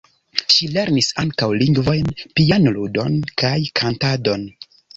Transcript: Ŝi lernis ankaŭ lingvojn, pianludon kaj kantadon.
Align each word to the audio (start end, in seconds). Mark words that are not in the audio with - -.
Ŝi 0.53 0.69
lernis 0.77 1.09
ankaŭ 1.23 1.49
lingvojn, 1.63 2.09
pianludon 2.41 3.21
kaj 3.43 3.55
kantadon. 3.83 4.51